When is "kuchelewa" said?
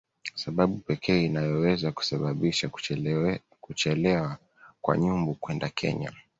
3.61-4.37